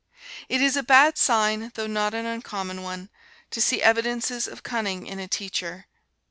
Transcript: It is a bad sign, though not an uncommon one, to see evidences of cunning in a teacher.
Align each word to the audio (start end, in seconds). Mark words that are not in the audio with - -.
It 0.49 0.63
is 0.63 0.75
a 0.75 0.81
bad 0.81 1.19
sign, 1.19 1.71
though 1.75 1.85
not 1.85 2.15
an 2.15 2.25
uncommon 2.25 2.81
one, 2.81 3.11
to 3.51 3.61
see 3.61 3.83
evidences 3.83 4.47
of 4.47 4.63
cunning 4.63 5.05
in 5.05 5.19
a 5.19 5.27
teacher. 5.27 5.85